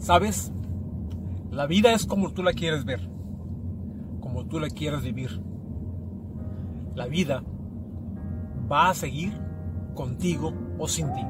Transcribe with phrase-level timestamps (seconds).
[0.00, 0.50] ¿Sabes?
[1.50, 3.00] La vida es como tú la quieres ver,
[4.20, 5.42] como tú la quieres vivir.
[6.94, 7.44] La vida
[8.70, 9.38] va a seguir
[9.94, 11.20] contigo o sin ti.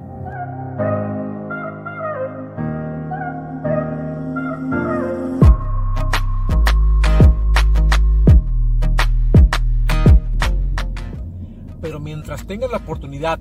[11.81, 13.41] Pero mientras tengas la oportunidad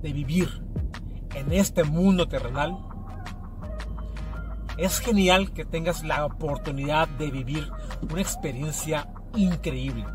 [0.00, 0.48] de vivir
[1.34, 2.78] en este mundo terrenal,
[4.80, 7.70] es genial que tengas la oportunidad de vivir
[8.10, 10.06] una experiencia increíble.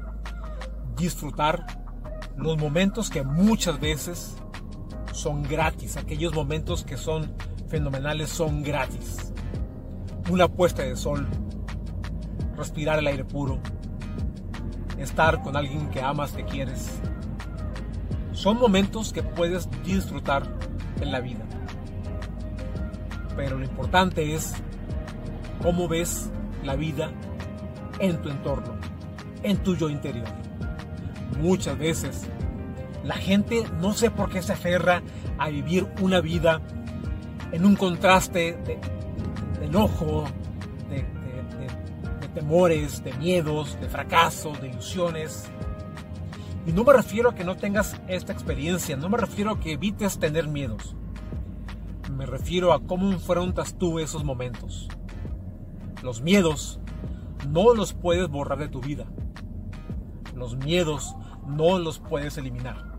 [0.97, 1.67] Disfrutar
[2.35, 4.35] los momentos que muchas veces
[5.13, 7.31] son gratis, aquellos momentos que son
[7.67, 9.31] fenomenales son gratis.
[10.31, 11.27] Una puesta de sol,
[12.57, 13.59] respirar el aire puro,
[14.97, 16.99] estar con alguien que amas, que quieres.
[18.31, 20.43] Son momentos que puedes disfrutar
[20.99, 21.45] en la vida.
[23.35, 24.53] Pero lo importante es
[25.61, 26.29] cómo ves
[26.63, 27.11] la vida
[27.99, 28.75] en tu entorno,
[29.43, 30.27] en tu yo interior.
[31.41, 32.27] Muchas veces
[33.03, 35.01] la gente no sé por qué se aferra
[35.37, 36.61] a vivir una vida
[37.51, 38.79] en un contraste de,
[39.63, 40.25] enojo,
[40.89, 40.97] de,
[42.19, 45.45] de temores, de miedos, de fracasos, de ilusiones.
[46.65, 49.73] Y no me refiero a que no tengas esta experiencia, no me refiero a que
[49.73, 50.95] evites tener miedos.
[52.25, 54.87] Refiero a cómo enfrentas tú esos momentos.
[56.01, 56.79] Los miedos
[57.47, 59.05] no los puedes borrar de tu vida.
[60.35, 61.15] Los miedos
[61.47, 62.97] no los puedes eliminar.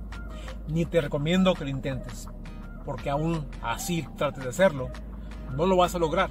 [0.69, 2.29] Ni te recomiendo que lo intentes,
[2.85, 4.91] porque aún así trates de hacerlo,
[5.57, 6.31] no lo vas a lograr.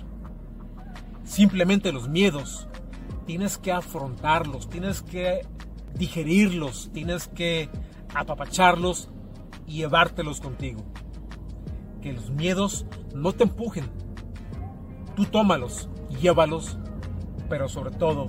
[1.25, 2.69] Simplemente los miedos
[3.25, 5.45] tienes que afrontarlos, tienes que
[5.95, 7.69] digerirlos, tienes que
[8.13, 9.09] apapacharlos
[9.67, 10.81] y llevártelos contigo.
[12.05, 13.89] Que los miedos no te empujen.
[15.15, 15.89] Tú tómalos,
[16.21, 16.77] llévalos,
[17.49, 18.27] pero sobre todo,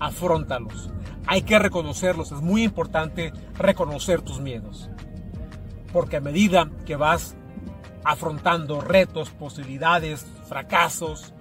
[0.00, 0.90] afrontalos.
[1.28, 4.90] Hay que reconocerlos, es muy importante reconocer tus miedos.
[5.92, 7.36] Porque a medida que vas
[8.02, 11.32] afrontando retos, posibilidades, fracasos,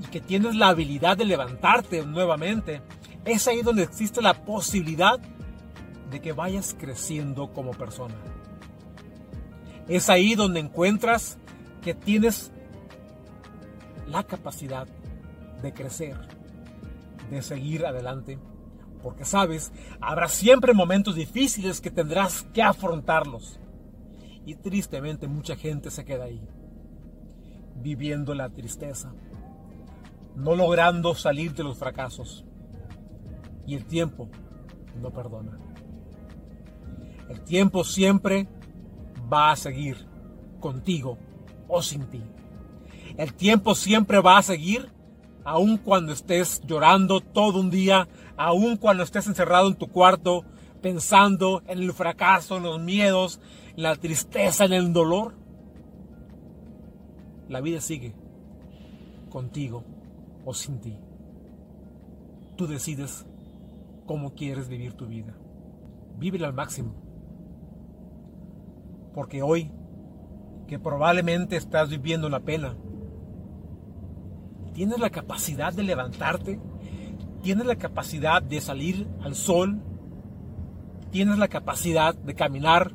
[0.00, 2.82] y que tienes la habilidad de levantarte nuevamente,
[3.24, 5.20] es ahí donde existe la posibilidad
[6.10, 8.16] de que vayas creciendo como persona.
[9.88, 11.38] Es ahí donde encuentras
[11.82, 12.50] que tienes
[14.08, 14.86] la capacidad
[15.62, 16.16] de crecer,
[17.30, 18.38] de seguir adelante,
[19.02, 23.60] porque sabes, habrá siempre momentos difíciles que tendrás que afrontarlos.
[24.46, 26.40] Y tristemente mucha gente se queda ahí,
[27.76, 29.12] viviendo la tristeza,
[30.34, 32.44] no logrando salir de los fracasos.
[33.66, 34.28] Y el tiempo
[35.00, 35.58] no perdona.
[37.28, 38.48] El tiempo siempre
[39.32, 40.06] va a seguir
[40.60, 41.18] contigo
[41.68, 42.22] o sin ti.
[43.16, 44.90] El tiempo siempre va a seguir
[45.44, 50.44] aun cuando estés llorando todo un día, aun cuando estés encerrado en tu cuarto
[50.84, 53.40] pensando en el fracaso, en los miedos,
[53.74, 55.34] en la tristeza, en el dolor.
[57.48, 58.14] La vida sigue
[59.30, 59.82] contigo
[60.44, 60.98] o sin ti.
[62.56, 63.24] Tú decides
[64.04, 65.34] cómo quieres vivir tu vida.
[66.18, 66.94] Vívela al máximo.
[69.14, 69.70] Porque hoy,
[70.66, 72.76] que probablemente estás viviendo una pena,
[74.72, 76.60] tienes la capacidad de levantarte,
[77.42, 79.80] tienes la capacidad de salir al sol,
[81.10, 82.92] tienes la capacidad de caminar,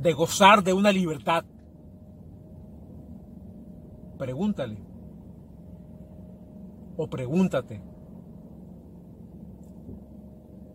[0.00, 1.44] de gozar de una libertad.
[4.18, 4.78] Pregúntale
[6.96, 7.80] o pregúntate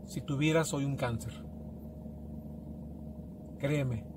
[0.05, 1.33] si tuvieras hoy un cáncer.
[3.59, 4.08] Créeme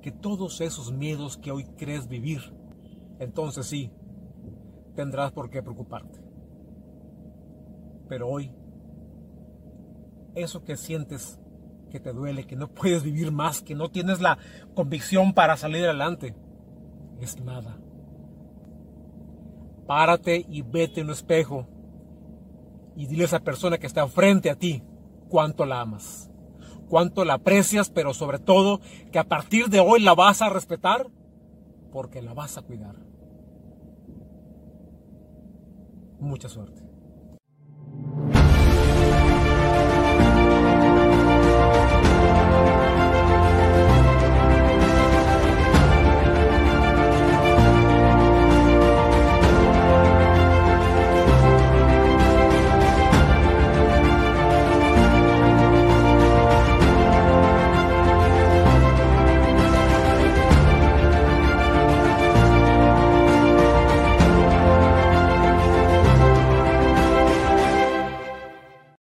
[0.00, 2.40] que todos esos miedos que hoy crees vivir,
[3.18, 3.90] entonces sí,
[4.94, 6.20] tendrás por qué preocuparte.
[8.08, 8.52] Pero hoy,
[10.34, 11.38] eso que sientes
[11.90, 14.38] que te duele, que no puedes vivir más, que no tienes la
[14.74, 16.34] convicción para salir adelante,
[17.20, 17.76] es nada.
[19.86, 21.66] Párate y vete en un espejo
[22.96, 24.82] y dile a esa persona que está frente a ti
[25.28, 26.29] cuánto la amas,
[26.90, 28.80] cuánto la aprecias, pero sobre todo
[29.12, 31.06] que a partir de hoy la vas a respetar
[31.92, 32.96] porque la vas a cuidar.
[36.18, 36.89] Mucha suerte.